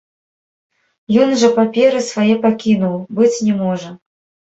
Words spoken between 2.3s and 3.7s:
пакінуў, быць не